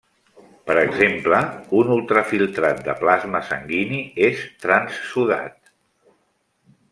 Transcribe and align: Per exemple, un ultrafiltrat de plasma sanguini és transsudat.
Per 0.69 0.75
exemple, 0.83 1.41
un 1.79 1.91
ultrafiltrat 1.95 2.81
de 2.87 2.95
plasma 3.03 3.43
sanguini 3.51 4.01
és 4.29 4.43
transsudat. 4.65 5.73